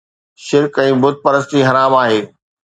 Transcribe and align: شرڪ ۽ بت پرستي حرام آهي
شرڪ 0.45 0.73
۽ 0.85 0.93
بت 1.03 1.15
پرستي 1.27 1.59
حرام 1.69 1.91
آهي 2.01 2.19